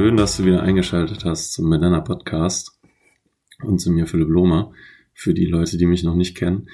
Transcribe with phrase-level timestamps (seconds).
[0.00, 2.80] Schön, dass du wieder eingeschaltet hast zum Medana Podcast
[3.62, 4.72] und zu mir Philipp Lohmer,
[5.12, 6.70] für die Leute, die mich noch nicht kennen.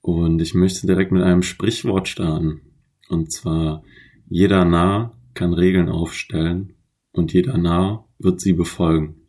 [0.00, 2.60] Und ich möchte direkt mit einem Sprichwort starten.
[3.08, 3.82] Und zwar,
[4.28, 6.76] jeder Narr kann Regeln aufstellen
[7.10, 9.26] und jeder Narr wird sie befolgen.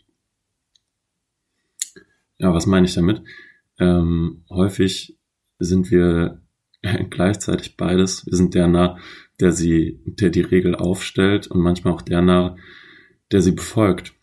[2.38, 3.24] Ja, was meine ich damit?
[3.80, 5.18] Ähm, häufig
[5.58, 6.44] sind wir
[7.10, 8.24] gleichzeitig beides.
[8.28, 9.00] Wir sind der Narr,
[9.40, 12.56] der sie, der die Regel aufstellt und manchmal auch der Narr,
[13.32, 14.14] der sie befolgt.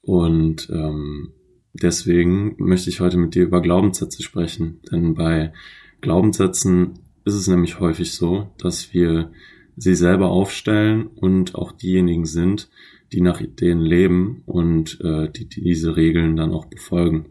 [0.00, 1.32] Und ähm,
[1.72, 4.80] deswegen möchte ich heute mit dir über Glaubenssätze sprechen.
[4.90, 5.52] Denn bei
[6.00, 9.30] Glaubenssätzen ist es nämlich häufig so, dass wir
[9.76, 12.68] sie selber aufstellen und auch diejenigen sind,
[13.12, 17.26] die nach denen leben und äh, die, die diese Regeln dann auch befolgen.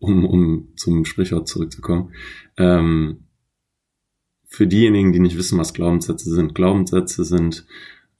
[0.00, 2.12] Um, um zum Sprichwort zurückzukommen.
[2.56, 3.24] Ähm,
[4.46, 7.66] für diejenigen, die nicht wissen, was Glaubenssätze sind, Glaubenssätze sind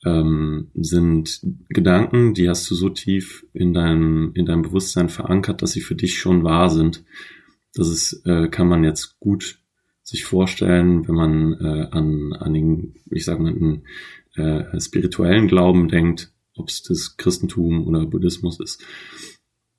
[0.04, 5.72] ähm, sind Gedanken, die hast du so tief in deinem in deinem Bewusstsein verankert, dass
[5.72, 7.04] sie für dich schon wahr sind.
[7.74, 9.60] Das ist, äh, kann man jetzt gut
[10.02, 13.84] sich vorstellen, wenn man äh, an an den, ich sag mal, einen,
[14.36, 18.82] äh, spirituellen Glauben denkt, ob es das Christentum oder Buddhismus ist.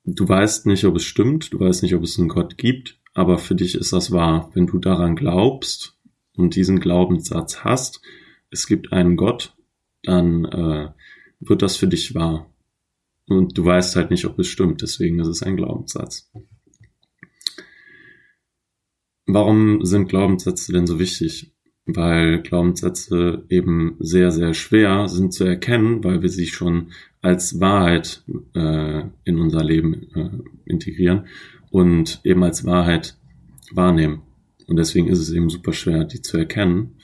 [0.04, 3.38] Du weißt nicht, ob es stimmt, du weißt nicht, ob es einen Gott gibt, aber
[3.38, 4.50] für dich ist das wahr.
[4.54, 5.98] Wenn du daran glaubst
[6.36, 8.00] und diesen Glaubenssatz hast,
[8.50, 9.54] es gibt einen Gott,
[10.02, 10.88] dann äh,
[11.40, 12.50] wird das für dich wahr.
[13.26, 16.30] Und du weißt halt nicht, ob es stimmt, deswegen ist es ein Glaubenssatz.
[19.26, 21.52] Warum sind Glaubenssätze denn so wichtig?
[21.86, 28.24] Weil Glaubenssätze eben sehr, sehr schwer sind zu erkennen, weil wir sie schon als Wahrheit
[28.54, 30.30] äh, in unser Leben äh,
[30.64, 31.26] integrieren
[31.70, 33.16] und eben als Wahrheit
[33.72, 34.22] wahrnehmen.
[34.66, 36.96] Und deswegen ist es eben super schwer, die zu erkennen,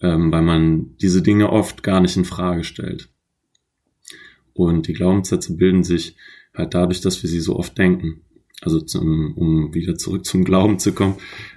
[0.00, 3.08] ähm, weil man diese Dinge oft gar nicht in Frage stellt.
[4.52, 6.16] Und die Glaubenssätze bilden sich
[6.54, 8.22] halt dadurch, dass wir sie so oft denken.
[8.62, 11.14] Also zum, um wieder zurück zum Glauben zu kommen,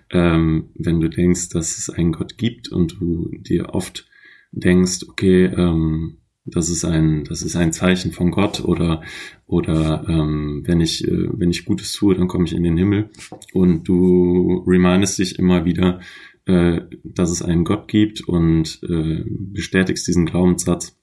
[0.10, 4.08] ähm, wenn du denkst, dass es einen Gott gibt und du dir oft
[4.54, 9.02] denkst, okay, ähm, das ist ein, das ist ein Zeichen von Gott oder
[9.46, 13.10] oder ähm, wenn ich äh, wenn ich Gutes tue, dann komme ich in den Himmel
[13.54, 16.02] und du remindest dich immer wieder,
[16.46, 20.98] äh, dass es einen Gott gibt und äh, bestätigst diesen Glaubenssatz,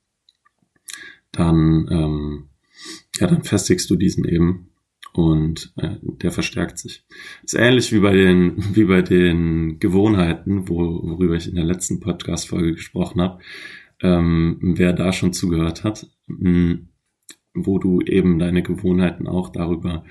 [1.33, 2.49] dann ähm,
[3.19, 4.71] ja dann festigst du diesen eben
[5.13, 7.05] und äh, der verstärkt sich.
[7.43, 12.01] ist ähnlich wie bei den wie bei den Gewohnheiten, wo, worüber ich in der letzten
[12.01, 13.41] Podcast Folge gesprochen habe
[14.03, 16.89] ähm, wer da schon zugehört hat, mh, hm,
[17.55, 20.05] wo du eben deine Gewohnheiten auch darüber,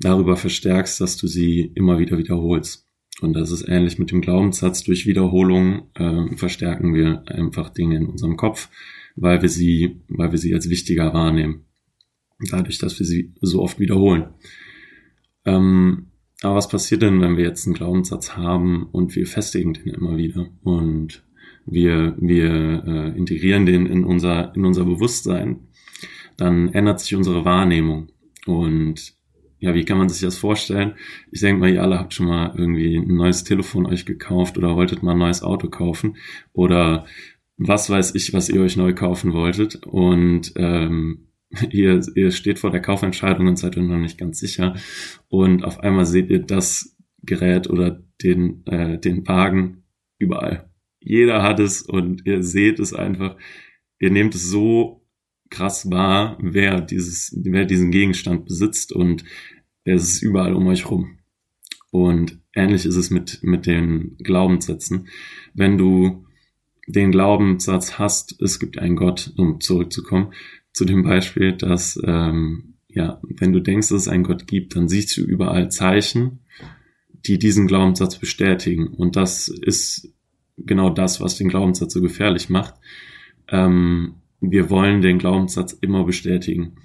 [0.00, 2.88] darüber verstärkst, dass du sie immer wieder wiederholst.
[3.20, 4.82] Und das ist ähnlich mit dem Glaubenssatz.
[4.82, 8.68] Durch Wiederholung äh, verstärken wir einfach Dinge in unserem Kopf,
[9.16, 11.64] weil wir sie, weil wir sie als wichtiger wahrnehmen.
[12.50, 14.30] Dadurch, dass wir sie so oft wiederholen.
[15.44, 16.06] Ähm,
[16.42, 20.16] aber was passiert denn, wenn wir jetzt einen Glaubenssatz haben und wir festigen den immer
[20.16, 20.48] wieder?
[20.62, 21.24] Und
[21.64, 25.68] wir, wir äh, integrieren den in unser, in unser Bewusstsein,
[26.36, 28.08] dann ändert sich unsere Wahrnehmung.
[28.46, 29.14] Und
[29.58, 30.94] ja, wie kann man sich das vorstellen?
[31.30, 34.76] Ich denke mal, ihr alle habt schon mal irgendwie ein neues Telefon euch gekauft oder
[34.76, 36.16] wolltet mal ein neues Auto kaufen
[36.52, 37.06] oder
[37.56, 39.76] was weiß ich, was ihr euch neu kaufen wolltet.
[39.86, 41.28] Und ähm,
[41.70, 44.74] ihr, ihr steht vor der Kaufentscheidung und seid euch noch nicht ganz sicher.
[45.28, 49.84] Und auf einmal seht ihr das Gerät oder den, äh, den Wagen
[50.18, 50.70] überall.
[51.00, 53.36] Jeder hat es und ihr seht es einfach.
[53.98, 55.03] Ihr nehmt es so
[55.54, 59.24] krass wahr, wer dieses, wer diesen Gegenstand besitzt und
[59.84, 61.18] es ist überall um euch rum.
[61.90, 65.08] Und ähnlich ist es mit, mit den Glaubenssätzen.
[65.52, 66.26] Wenn du
[66.88, 70.32] den Glaubenssatz hast, es gibt einen Gott, um zurückzukommen,
[70.72, 74.88] zu dem Beispiel, dass, ähm, ja, wenn du denkst, dass es einen Gott gibt, dann
[74.88, 76.40] siehst du überall Zeichen,
[77.12, 78.88] die diesen Glaubenssatz bestätigen.
[78.88, 80.12] Und das ist
[80.56, 82.74] genau das, was den Glaubenssatz so gefährlich macht.
[83.48, 84.16] Ähm,
[84.50, 86.76] wir wollen den Glaubenssatz immer bestätigen.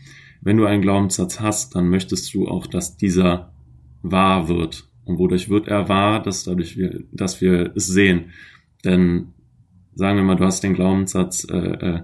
[0.42, 3.54] Wenn du einen Glaubenssatz hast, dann möchtest du auch, dass dieser
[4.02, 4.88] wahr wird.
[5.06, 6.22] Und wodurch wird er wahr?
[6.22, 8.32] Dass dadurch wir, dass wir es sehen.
[8.86, 9.34] Denn
[9.96, 12.02] sagen wir mal, du hast den Glaubenssatz, äh, äh,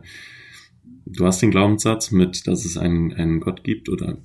[1.05, 4.17] du hast den Glaubenssatz mit, dass es einen, einen Gott gibt oder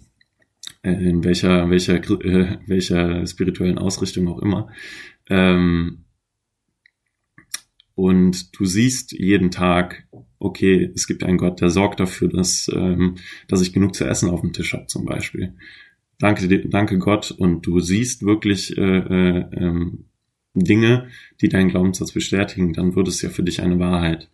[0.83, 4.69] äh, in welcher, welcher, äh, welcher spirituellen Ausrichtung auch immer.
[5.29, 6.05] Ähm,
[7.95, 10.09] und du siehst jeden Tag,
[10.41, 13.17] okay, es gibt einen Gott, der sorgt dafür, dass, ähm,
[13.47, 15.55] dass ich genug zu essen auf dem Tisch habe zum Beispiel.
[16.19, 17.31] Danke, danke Gott.
[17.31, 20.07] Und du siehst wirklich äh, äh, ähm,
[20.55, 21.09] Dinge,
[21.41, 24.29] die deinen Glaubenssatz bestätigen, dann wird es ja für dich eine Wahrheit.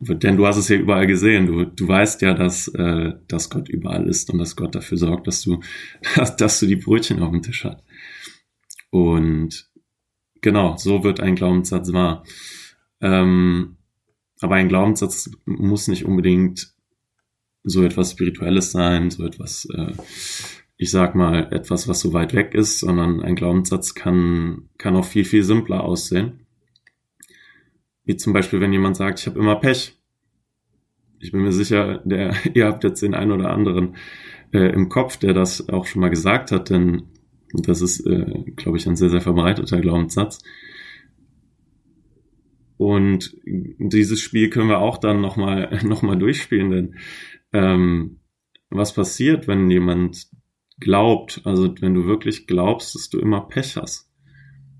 [0.00, 1.46] denn du hast es ja überall gesehen.
[1.46, 5.28] Du, du weißt ja, dass, äh, dass Gott überall ist und dass Gott dafür sorgt,
[5.28, 5.60] dass du,
[6.16, 7.82] dass, dass du die Brötchen auf dem Tisch hast.
[8.90, 9.70] Und
[10.40, 12.24] genau, so wird ein Glaubenssatz wahr.
[13.00, 13.76] Ähm,
[14.42, 16.74] aber ein Glaubenssatz muss nicht unbedingt
[17.64, 19.92] so etwas Spirituelles sein, so etwas, äh,
[20.76, 25.04] ich sag mal, etwas, was so weit weg ist, sondern ein Glaubenssatz kann, kann auch
[25.04, 26.40] viel, viel simpler aussehen.
[28.04, 29.96] Wie zum Beispiel, wenn jemand sagt, ich habe immer Pech.
[31.20, 33.96] Ich bin mir sicher, der, ihr habt jetzt den einen oder anderen
[34.52, 37.04] äh, im Kopf, der das auch schon mal gesagt hat, denn
[37.54, 40.42] das ist, äh, glaube ich, ein sehr, sehr verbreiteter Glaubenssatz.
[42.82, 46.94] Und dieses Spiel können wir auch dann nochmal noch mal durchspielen, denn
[47.52, 48.18] ähm,
[48.70, 50.28] was passiert, wenn jemand
[50.80, 54.10] glaubt, also wenn du wirklich glaubst, dass du immer Pech hast?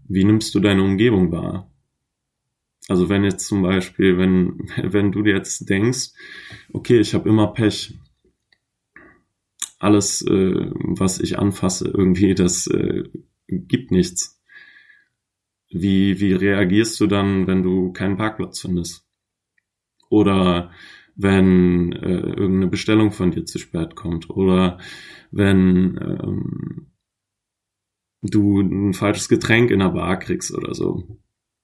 [0.08, 1.70] Wie nimmst du deine Umgebung wahr?
[2.88, 6.10] Also wenn jetzt zum Beispiel, wenn, wenn du jetzt denkst,
[6.72, 7.94] okay, ich habe immer Pech,
[9.78, 13.04] alles, äh, was ich anfasse, irgendwie, das äh,
[13.46, 14.41] gibt nichts.
[15.72, 19.06] Wie, wie reagierst du dann, wenn du keinen Parkplatz findest?
[20.08, 20.70] Oder
[21.16, 24.30] wenn äh, irgendeine Bestellung von dir zu spät kommt?
[24.30, 24.78] Oder
[25.30, 26.86] wenn ähm,
[28.22, 31.18] du ein falsches Getränk in der Bar kriegst oder so?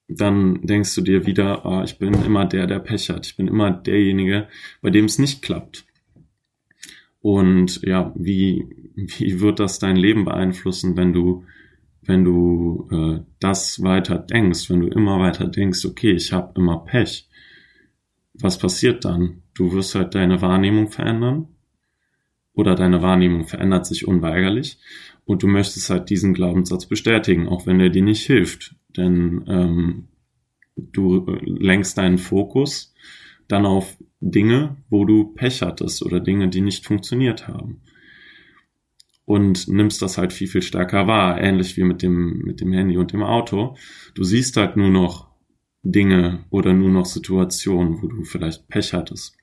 [0.08, 3.26] dann denkst du dir wieder, oh, ich bin immer der, der Pech hat.
[3.26, 4.48] Ich bin immer derjenige,
[4.80, 5.86] bei dem es nicht klappt.
[7.20, 8.64] Und ja, wie,
[8.94, 11.44] wie wird das dein Leben beeinflussen, wenn du,
[12.08, 16.78] wenn du äh, das weiter denkst, wenn du immer weiter denkst, okay, ich habe immer
[16.84, 17.28] Pech.
[18.32, 19.42] Was passiert dann?
[19.52, 21.48] Du wirst halt deine Wahrnehmung verändern
[22.54, 24.78] oder deine Wahrnehmung verändert sich unweigerlich
[25.26, 28.74] und du möchtest halt diesen Glaubenssatz bestätigen, auch wenn er dir nicht hilft.
[28.96, 30.08] Denn ähm,
[30.76, 32.94] du lenkst deinen Fokus
[33.48, 37.82] dann auf Dinge, wo du Pech hattest oder Dinge, die nicht funktioniert haben.
[39.28, 42.96] Und nimmst das halt viel, viel stärker wahr, ähnlich wie mit dem, mit dem Handy
[42.96, 43.76] und dem Auto.
[44.14, 45.28] Du siehst halt nur noch
[45.82, 49.36] Dinge oder nur noch Situationen, wo du vielleicht Pech hattest.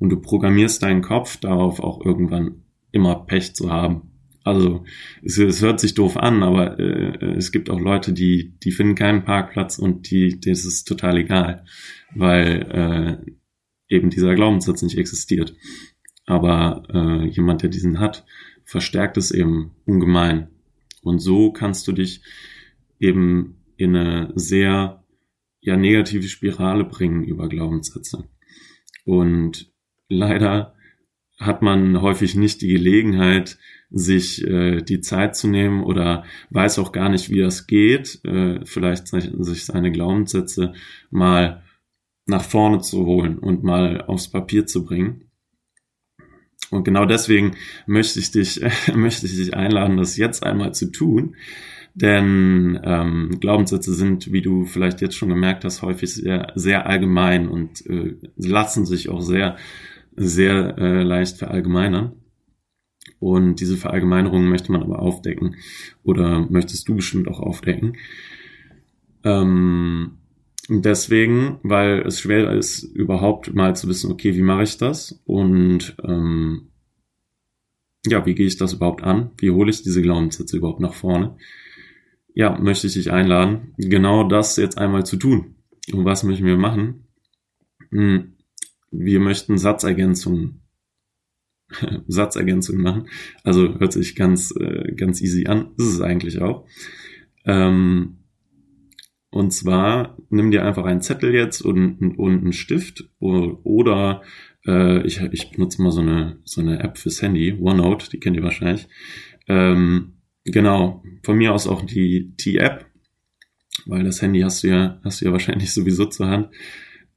[0.00, 4.10] Und du programmierst deinen Kopf darauf, auch irgendwann immer Pech zu haben.
[4.42, 4.82] Also
[5.22, 8.96] es, es hört sich doof an, aber äh, es gibt auch Leute, die, die finden
[8.96, 11.64] keinen Parkplatz und die, das ist total egal,
[12.12, 13.22] weil
[13.88, 15.54] äh, eben dieser Glaubenssatz nicht existiert.
[16.28, 18.26] Aber äh, jemand, der diesen hat,
[18.64, 20.48] verstärkt es eben ungemein.
[21.00, 22.20] Und so kannst du dich
[23.00, 25.04] eben in eine sehr
[25.60, 28.28] ja negative Spirale bringen über Glaubenssätze.
[29.06, 29.72] Und
[30.10, 30.74] leider
[31.38, 33.56] hat man häufig nicht die Gelegenheit,
[33.90, 38.60] sich äh, die Zeit zu nehmen oder weiß auch gar nicht, wie das geht, äh,
[38.66, 40.74] vielleicht sich seine Glaubenssätze
[41.10, 41.62] mal
[42.26, 45.27] nach vorne zu holen und mal aufs Papier zu bringen.
[46.70, 47.52] Und genau deswegen
[47.86, 48.60] möchte ich dich,
[48.94, 51.34] möchte ich dich einladen, das jetzt einmal zu tun.
[51.94, 57.48] Denn ähm, Glaubenssätze sind, wie du vielleicht jetzt schon gemerkt hast, häufig sehr, sehr allgemein
[57.48, 59.56] und äh, lassen sich auch sehr,
[60.14, 62.12] sehr äh, leicht verallgemeinern.
[63.18, 65.56] Und diese Verallgemeinerungen möchte man aber aufdecken
[66.04, 67.96] oder möchtest du bestimmt auch aufdecken.
[69.24, 70.17] Ähm,
[70.68, 75.20] deswegen, weil es schwer ist, überhaupt mal zu wissen, okay, wie mache ich das?
[75.24, 76.70] Und ähm,
[78.06, 79.32] ja, wie gehe ich das überhaupt an?
[79.38, 81.36] Wie hole ich diese Glaubenssätze überhaupt nach vorne?
[82.34, 85.56] Ja, möchte ich dich einladen, genau das jetzt einmal zu tun.
[85.92, 87.08] Und was möchten wir machen?
[87.90, 88.34] Hm,
[88.90, 90.62] wir möchten Satzergänzungen
[92.06, 93.08] Satzergänzung machen.
[93.42, 95.72] Also hört sich ganz, äh, ganz easy an.
[95.76, 96.66] Ist es eigentlich auch.
[97.44, 98.17] Ähm,
[99.30, 104.22] und zwar nimm dir einfach einen Zettel jetzt und, und einen Stift oder
[104.66, 108.36] äh, ich, ich benutze mal so eine, so eine App fürs Handy, OneNote, die kennt
[108.36, 108.88] ihr wahrscheinlich.
[109.46, 112.86] Ähm, genau, von mir aus auch die T-App,
[113.86, 116.48] weil das Handy hast du ja, hast du ja wahrscheinlich sowieso zur Hand.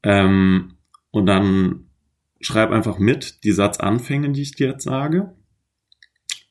[0.03, 0.73] Ähm,
[1.11, 1.91] und dann
[2.41, 5.35] schreib einfach mit die Satzanfänge, die ich dir jetzt sage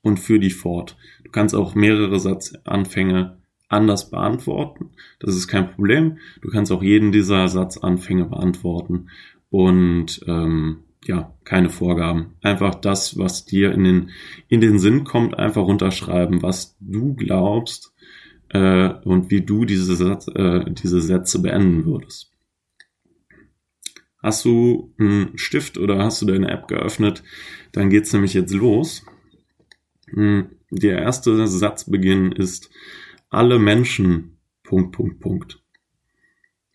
[0.03, 0.97] und führ die fort.
[1.25, 3.40] Du kannst auch mehrere Satzanfänge
[3.71, 4.91] anders beantworten.
[5.21, 6.19] Das ist kein Problem.
[6.43, 9.09] Du kannst auch jeden dieser Satzanfänge beantworten
[9.49, 12.35] und ähm, ja, keine Vorgaben.
[12.43, 14.11] Einfach das, was dir in den,
[14.49, 17.95] in den Sinn kommt, einfach runterschreiben, was du glaubst
[18.51, 22.33] äh, und wie du diese, Satz, äh, diese Sätze beenden würdest.
[24.23, 27.23] Hast du einen Stift oder hast du deine App geöffnet?
[27.73, 29.07] Dann geht's nämlich jetzt los.
[30.09, 32.71] Hm, der erste Satzbeginn ist
[33.31, 34.39] alle Menschen.
[34.63, 35.65] Punkt, Punkt, Punkt.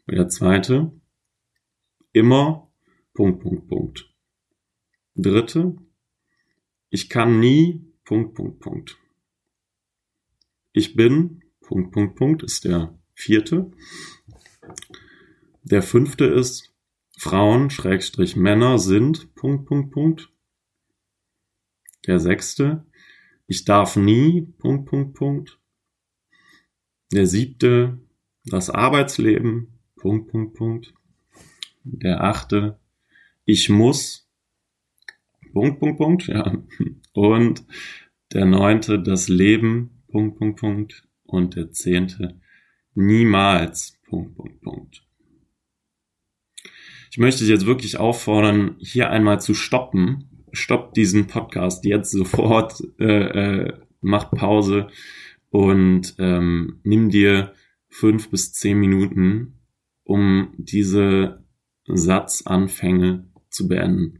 [0.07, 0.91] Der zweite.
[2.11, 2.71] immer
[3.13, 4.13] Punkt, Punkt, Punkt.
[5.15, 5.75] Dritte,
[6.89, 8.97] ich kann nie Punkt, Punkt, Punkt.
[10.71, 13.71] Ich bin Punkt, Punkt, Punkt ist der vierte.
[15.63, 16.73] Der fünfte ist
[17.17, 20.31] Frauen, Schrägstrich Männer sind Punkt, Punkt, Punkt.
[22.05, 22.85] Der sechste,
[23.47, 25.59] ich darf nie Punkt, Punkt, Punkt.
[27.15, 27.97] Der siebte,
[28.43, 30.93] das Arbeitsleben Punkt, Punkt, Punkt.
[31.85, 32.77] Der achte,
[33.45, 34.29] ich muss
[35.53, 36.57] Punkt, Punkt, Punkt, ja.
[37.13, 37.63] Und
[38.33, 41.07] der neunte, das Leben Punkt, Punkt, Punkt.
[41.23, 42.41] Und der zehnte,
[42.95, 45.07] niemals Punkt, Punkt, Punkt.
[47.11, 50.43] Ich möchte dich jetzt wirklich auffordern, hier einmal zu stoppen.
[50.51, 54.89] Stopp diesen Podcast jetzt sofort, äh, äh, mach Pause
[55.55, 57.53] und ähm, nimm dir
[57.87, 59.61] fünf bis zehn Minuten,
[60.03, 61.45] um diese
[61.87, 64.19] Satzanfänge zu beenden.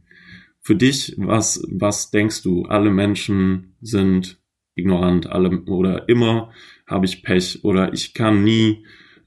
[0.62, 2.62] Für dich, was, was denkst du?
[2.62, 4.40] Alle Menschen sind
[4.76, 6.52] ignorant, alle oder immer
[6.86, 8.86] habe ich Pech oder ich kann nie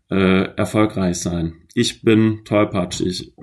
[0.09, 1.67] äh, erfolgreich sein.
[1.75, 3.35] Ich bin tollpatschig.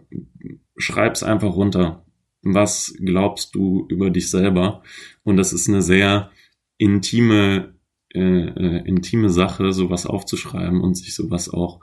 [0.76, 2.04] Schreib's einfach runter.
[2.42, 4.82] Was glaubst du über dich selber?
[5.22, 6.32] Und das ist eine sehr
[6.78, 7.75] intime,
[8.16, 11.80] äh, äh, intime Sache, sowas aufzuschreiben und sich sowas auch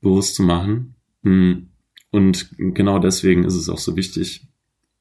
[0.00, 0.96] bewusst zu machen.
[1.22, 1.68] Hm.
[2.10, 4.48] Und genau deswegen ist es auch so wichtig,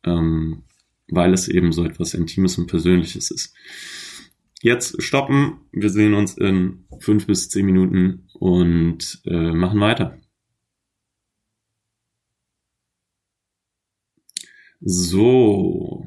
[0.04, 0.64] ähm,
[1.08, 3.56] weil es eben so etwas Intimes und Persönliches ist.
[4.62, 5.62] Jetzt stoppen.
[5.72, 10.18] Wir sehen uns in fünf bis zehn Minuten und äh, machen weiter.
[14.82, 16.07] So,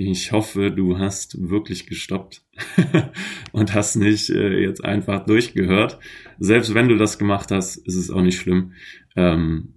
[0.00, 2.42] ich hoffe, du hast wirklich gestoppt
[3.52, 5.98] und hast nicht äh, jetzt einfach durchgehört.
[6.38, 8.74] Selbst wenn du das gemacht hast, ist es auch nicht schlimm.
[9.16, 9.74] Ähm,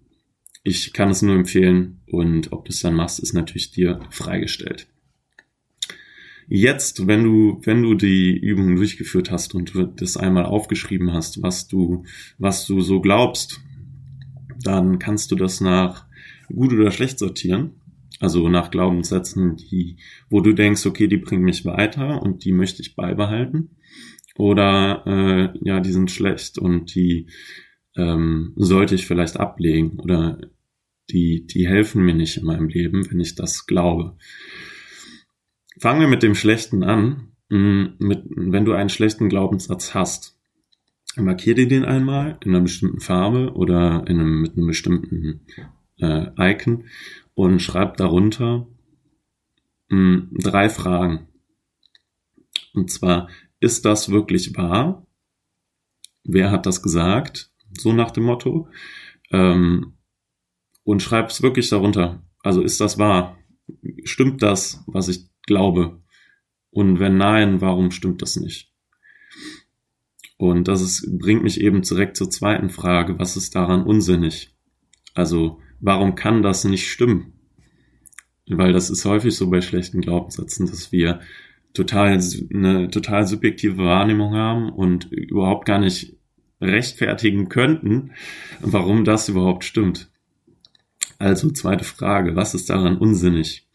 [0.63, 4.87] ich kann es nur empfehlen und ob du es dann machst, ist natürlich dir freigestellt.
[6.47, 11.41] Jetzt, wenn du, wenn du die Übungen durchgeführt hast und du das einmal aufgeschrieben hast,
[11.41, 12.03] was du,
[12.37, 13.59] was du so glaubst,
[14.63, 16.05] dann kannst du das nach
[16.53, 17.80] gut oder schlecht sortieren.
[18.21, 19.97] Also nach Glaubenssätzen, die,
[20.29, 23.77] wo du denkst, okay, die bringen mich weiter und die möchte ich beibehalten.
[24.35, 27.27] Oder äh, ja, die sind schlecht und die
[27.97, 30.39] ähm, sollte ich vielleicht ablegen oder
[31.09, 34.15] die, die helfen mir nicht in meinem Leben, wenn ich das glaube.
[35.79, 37.31] Fangen wir mit dem Schlechten an.
[37.49, 40.39] Mm, mit, wenn du einen schlechten Glaubenssatz hast,
[41.15, 45.41] markier dir den einmal in einer bestimmten Farbe oder in einem, mit einem bestimmten
[45.99, 46.85] äh, Icon
[47.33, 48.67] und schreib darunter
[49.89, 51.27] mh, mm, drei Fragen.
[52.73, 55.05] Und zwar, ist das wirklich wahr?
[56.23, 57.51] Wer hat das gesagt?
[57.77, 58.67] So nach dem Motto.
[59.31, 59.93] Ähm,
[60.83, 62.23] und schreib es wirklich darunter.
[62.43, 63.38] Also ist das wahr?
[64.03, 66.01] Stimmt das, was ich glaube?
[66.71, 68.71] Und wenn nein, warum stimmt das nicht?
[70.38, 73.19] Und das ist, bringt mich eben direkt zur zweiten Frage.
[73.19, 74.55] Was ist daran unsinnig?
[75.13, 77.33] Also, warum kann das nicht stimmen?
[78.47, 81.21] Weil das ist häufig so bei schlechten Glaubenssätzen, dass wir
[81.73, 82.19] total,
[82.53, 86.15] eine total subjektive Wahrnehmung haben und überhaupt gar nicht
[86.59, 88.11] rechtfertigen könnten,
[88.59, 90.09] warum das überhaupt stimmt.
[91.17, 93.67] Also zweite Frage, was ist daran unsinnig?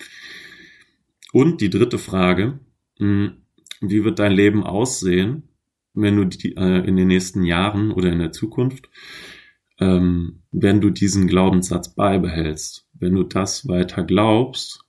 [1.33, 2.61] Und die dritte Frage,
[2.99, 3.33] hm,
[3.81, 5.45] wie wird dein Leben aussehen,
[5.95, 8.89] wenn du die, äh, in den nächsten Jahren oder in der Zukunft,
[9.79, 14.81] ähm, wenn du diesen Glaubenssatz beibehältst, wenn du das weiter glaubst,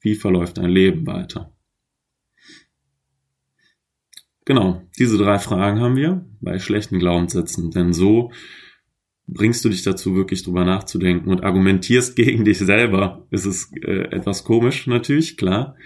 [0.00, 1.52] wie verläuft dein Leben weiter?
[4.44, 8.32] Genau, diese drei Fragen haben wir bei schlechten Glaubenssätzen, denn so
[9.28, 13.26] bringst du dich dazu, wirklich drüber nachzudenken und argumentierst gegen dich selber.
[13.30, 15.76] Es ist äh, etwas komisch natürlich, klar,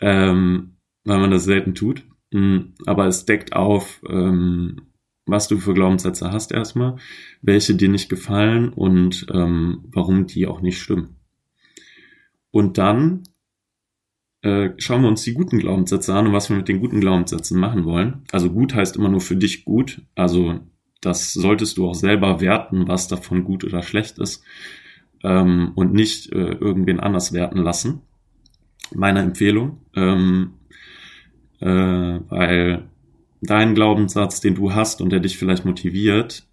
[0.00, 2.04] ähm, weil man das selten tut.
[2.30, 4.82] Mhm, aber es deckt auf, ähm,
[5.26, 6.96] was du für Glaubenssätze hast erstmal,
[7.42, 11.16] welche dir nicht gefallen und ähm, warum die auch nicht stimmen.
[12.50, 13.22] Und dann
[14.42, 17.58] äh, schauen wir uns die guten Glaubenssätze an und was wir mit den guten Glaubenssätzen
[17.58, 18.24] machen wollen.
[18.30, 20.02] Also gut heißt immer nur für dich gut.
[20.14, 20.60] Also
[21.00, 24.44] das solltest du auch selber werten, was davon gut oder schlecht ist
[25.22, 28.02] ähm, und nicht äh, irgendwen anders werten lassen.
[28.94, 30.54] Meine Empfehlung, ähm,
[31.60, 32.84] äh, weil
[33.44, 36.46] dein Glaubenssatz, den du hast und der dich vielleicht motiviert,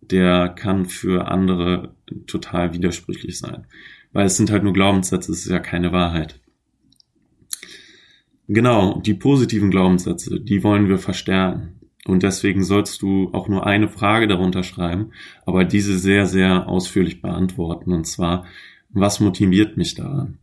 [0.00, 1.94] der kann für andere
[2.26, 3.66] total widersprüchlich sein.
[4.12, 6.40] Weil es sind halt nur Glaubenssätze, es ist ja keine Wahrheit.
[8.48, 11.80] Genau, die positiven Glaubenssätze, die wollen wir verstärken.
[12.04, 15.12] Und deswegen sollst du auch nur eine Frage darunter schreiben,
[15.46, 17.92] aber diese sehr, sehr ausführlich beantworten.
[17.92, 18.46] Und zwar,
[18.88, 20.38] was motiviert mich daran?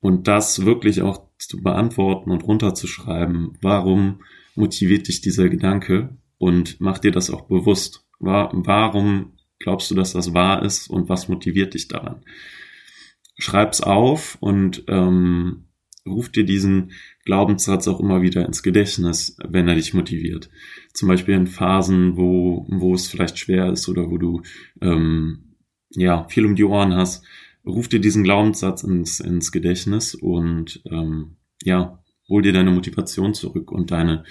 [0.00, 3.58] Und das wirklich auch zu beantworten und runterzuschreiben.
[3.60, 4.22] Warum
[4.54, 6.16] motiviert dich dieser Gedanke?
[6.38, 8.06] Und mach dir das auch bewusst.
[8.18, 12.24] Warum glaubst du, dass das wahr ist und was motiviert dich daran?
[13.38, 15.68] Schreib's auf und ähm,
[16.06, 16.92] ruf dir diesen
[17.24, 20.50] Glaubenssatz auch immer wieder ins Gedächtnis, wenn er dich motiviert.
[20.92, 24.42] Zum Beispiel in Phasen, wo, wo es vielleicht schwer ist oder wo du
[24.80, 25.56] ähm,
[25.90, 27.24] ja viel um die Ohren hast,
[27.66, 33.70] ruf dir diesen Glaubenssatz ins, ins Gedächtnis und ähm, ja, hol dir deine Motivation zurück
[33.70, 34.24] und deine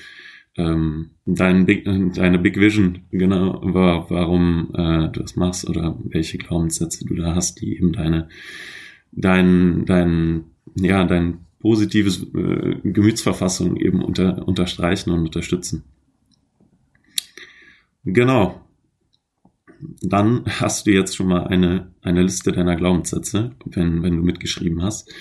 [0.55, 6.37] ähm, dein Big, deine Big Vision, genau, war, warum äh, du das machst oder welche
[6.37, 8.29] Glaubenssätze du da hast, die eben deine,
[9.11, 15.83] dein, dein, ja, dein positives äh, Gemütsverfassung eben unter, unterstreichen und unterstützen.
[18.03, 18.61] Genau.
[20.01, 24.81] Dann hast du jetzt schon mal eine, eine Liste deiner Glaubenssätze, wenn, wenn du mitgeschrieben
[24.81, 25.11] hast.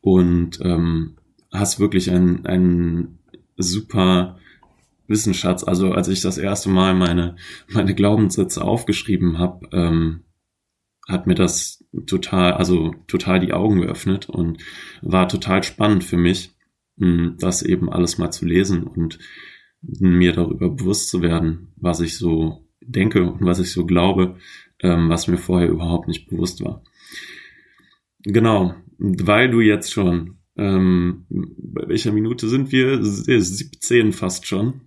[0.00, 1.16] Und ähm,
[1.52, 3.18] hast wirklich einen, einen
[3.56, 4.38] super
[5.06, 5.64] Wissensschatz.
[5.64, 7.36] Also als ich das erste Mal meine,
[7.68, 10.22] meine Glaubenssätze aufgeschrieben habe, ähm,
[11.08, 14.62] hat mir das total, also total die Augen geöffnet und
[15.02, 16.54] war total spannend für mich,
[16.98, 19.18] hm, das eben alles mal zu lesen und
[19.82, 24.36] mir darüber bewusst zu werden, was ich so denke und was ich so glaube,
[24.80, 26.82] ähm, was mir vorher überhaupt nicht bewusst war.
[28.24, 33.02] Genau, weil du jetzt schon, ähm, bei welcher Minute sind wir?
[33.02, 34.82] 17 fast schon.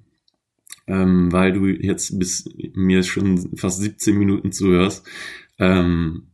[0.87, 5.07] Ähm, weil du jetzt bis mir schon fast 17 Minuten zuhörst,
[5.57, 6.27] ähm,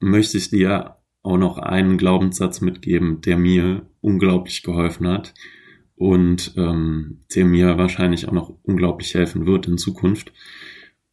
[0.00, 5.34] möchte ich dir auch noch einen Glaubenssatz mitgeben, der mir unglaublich geholfen hat
[5.94, 10.32] und ähm, der mir wahrscheinlich auch noch unglaublich helfen wird in Zukunft.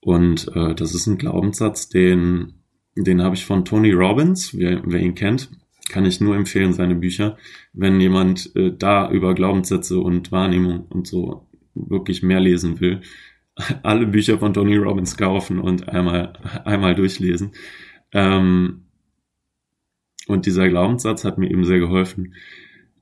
[0.05, 2.53] Und äh, das ist ein Glaubenssatz, den,
[2.95, 5.49] den habe ich von Tony Robbins, wer, wer ihn kennt,
[5.89, 7.37] kann ich nur empfehlen, seine Bücher.
[7.73, 13.01] Wenn jemand äh, da über Glaubenssätze und Wahrnehmung und so wirklich mehr lesen will,
[13.81, 16.33] alle Bücher von Tony Robbins kaufen und einmal,
[16.65, 17.53] einmal durchlesen.
[18.11, 18.85] Ähm,
[20.27, 22.35] und dieser Glaubenssatz hat mir eben sehr geholfen,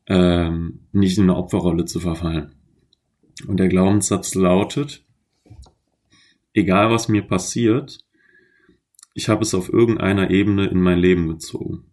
[0.07, 2.53] ähm, nicht in eine Opferrolle zu verfallen.
[3.45, 5.03] Und der Glaubenssatz lautet,
[6.53, 8.05] egal was mir passiert,
[9.13, 11.85] ich habe es auf irgendeiner Ebene in mein Leben gezogen.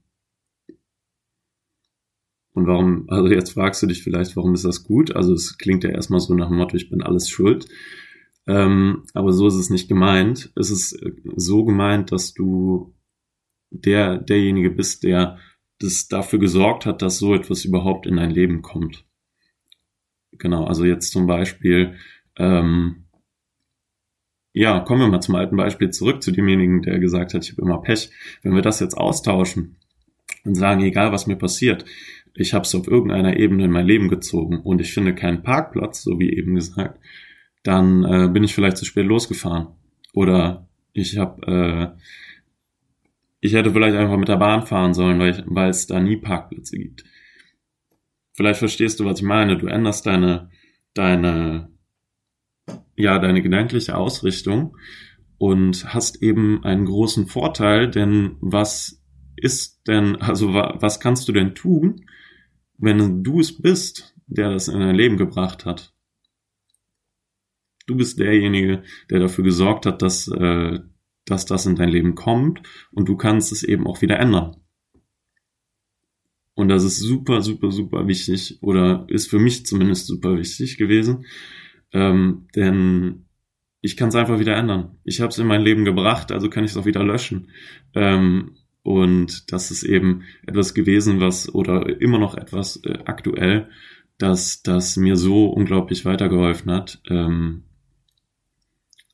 [2.52, 5.14] Und warum, also jetzt fragst du dich vielleicht, warum ist das gut?
[5.14, 7.68] Also es klingt ja erstmal so nach dem Motto, ich bin alles schuld.
[8.46, 10.50] Ähm, aber so ist es nicht gemeint.
[10.56, 12.94] Es ist äh, so gemeint, dass du
[13.70, 15.38] der, derjenige bist, der
[15.78, 19.06] das dafür gesorgt hat, dass so etwas überhaupt in dein Leben kommt.
[20.32, 21.94] Genau, also jetzt zum Beispiel,
[22.36, 22.99] ähm,
[24.52, 27.62] ja, kommen wir mal zum alten Beispiel zurück zu demjenigen, der gesagt hat, ich habe
[27.62, 28.10] immer Pech.
[28.42, 29.76] Wenn wir das jetzt austauschen
[30.44, 31.84] und sagen, egal was mir passiert,
[32.34, 36.02] ich habe es auf irgendeiner Ebene in mein Leben gezogen und ich finde keinen Parkplatz,
[36.02, 36.98] so wie eben gesagt,
[37.62, 39.68] dann äh, bin ich vielleicht zu spät losgefahren.
[40.12, 42.00] Oder ich habe, äh,
[43.40, 46.16] ich hätte vielleicht einfach mit der Bahn fahren sollen, weil, ich, weil es da nie
[46.16, 47.04] Parkplätze gibt.
[48.32, 49.58] Vielleicht verstehst du, was ich meine.
[49.58, 50.50] Du änderst deine,
[50.94, 51.70] deine,
[53.00, 54.76] ja, deine gedankliche Ausrichtung
[55.38, 59.02] und hast eben einen großen Vorteil, denn was
[59.36, 62.04] ist denn, also was kannst du denn tun,
[62.78, 65.94] wenn du es bist, der das in dein Leben gebracht hat?
[67.86, 70.78] Du bist derjenige, der dafür gesorgt hat, dass, äh,
[71.24, 74.56] dass das in dein Leben kommt und du kannst es eben auch wieder ändern.
[76.54, 81.24] Und das ist super, super, super wichtig oder ist für mich zumindest super wichtig gewesen,
[81.92, 83.26] ähm, denn
[83.80, 84.98] ich kann es einfach wieder ändern.
[85.04, 87.50] Ich habe es in mein Leben gebracht, also kann ich es auch wieder löschen.
[87.94, 93.68] Ähm, und das ist eben etwas gewesen, was oder immer noch etwas äh, aktuell,
[94.18, 97.64] dass das mir so unglaublich weitergeholfen hat, ähm,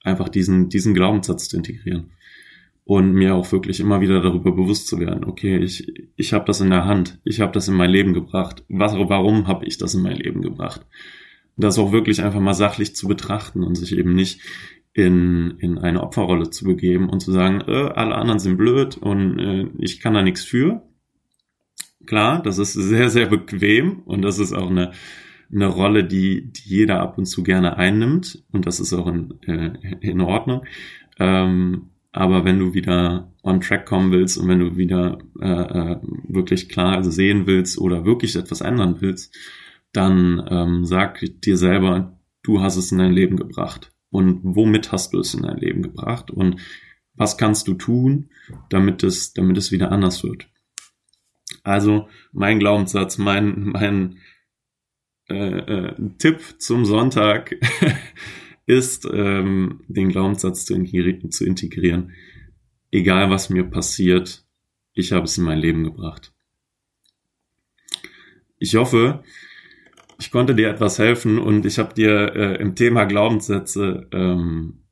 [0.03, 2.13] einfach diesen, diesen Glaubenssatz zu integrieren.
[2.85, 6.61] Und mir auch wirklich immer wieder darüber bewusst zu werden, okay, ich, ich habe das
[6.61, 8.65] in der Hand, ich habe das in mein Leben gebracht.
[8.69, 10.87] Was, warum habe ich das in mein Leben gebracht?
[11.57, 14.41] Das auch wirklich einfach mal sachlich zu betrachten und sich eben nicht
[14.93, 19.39] in, in eine Opferrolle zu begeben und zu sagen, äh, alle anderen sind blöd und
[19.39, 20.83] äh, ich kann da nichts für.
[22.07, 24.93] Klar, das ist sehr, sehr bequem und das ist auch eine,
[25.53, 29.35] eine Rolle, die, die jeder ab und zu gerne einnimmt und das ist auch in,
[29.43, 30.65] äh, in Ordnung.
[31.19, 35.97] Ähm, aber wenn du wieder on track kommen willst und wenn du wieder äh, äh,
[36.27, 39.37] wirklich klar sehen willst oder wirklich etwas ändern willst,
[39.97, 45.13] dann ähm, sag dir selber, du hast es in dein Leben gebracht und womit hast
[45.13, 46.61] du es in dein Leben gebracht und
[47.15, 48.31] was kannst du tun,
[48.69, 50.49] damit es, damit es wieder anders wird.
[51.63, 54.19] Also mein Glaubenssatz, mein, mein
[55.29, 57.57] äh, äh, Tipp zum Sonntag
[58.67, 62.13] ist, ähm, den Glaubenssatz zu integrieren, zu integrieren.
[62.91, 64.45] Egal was mir passiert,
[64.93, 66.33] ich habe es in mein Leben gebracht.
[68.59, 69.25] Ich hoffe,
[70.19, 74.85] ich konnte dir etwas helfen und ich habe dir äh, im Thema Glaubenssätze ähm,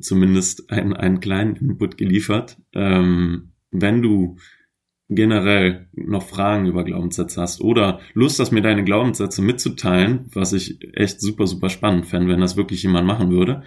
[0.00, 2.58] zumindest einen, einen kleinen Input geliefert.
[2.74, 4.36] Ähm, wenn du
[5.08, 10.78] generell noch Fragen über Glaubenssätze hast oder Lust hast, mir deine Glaubenssätze mitzuteilen, was ich
[10.94, 13.62] echt super, super spannend fände, wenn das wirklich jemand machen würde,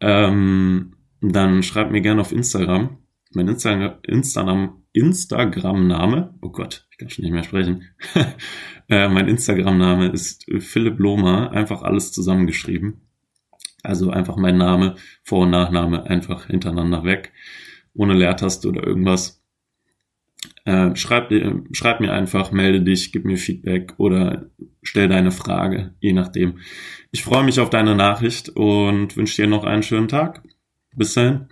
[0.00, 2.98] ähm, dann schreib mir gerne auf Instagram.
[3.32, 7.84] Mein Insta Instagram, Instagram-Name, oh Gott, ich kann schon nicht mehr sprechen.
[8.88, 13.02] äh, mein Instagram-Name ist Philipp Lohmer, einfach alles zusammengeschrieben.
[13.82, 17.32] Also einfach mein Name, Vor- und Nachname einfach hintereinander weg,
[17.94, 19.42] ohne Leertaste oder irgendwas.
[20.64, 21.32] Äh, schreib,
[21.72, 24.50] schreib mir einfach, melde dich, gib mir Feedback oder
[24.82, 26.58] stell deine Frage, je nachdem.
[27.10, 30.42] Ich freue mich auf deine Nachricht und wünsche dir noch einen schönen Tag.
[30.96, 31.48] Bis dahin.